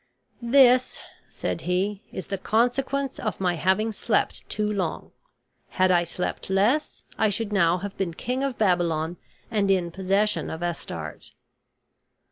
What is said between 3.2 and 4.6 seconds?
my having slept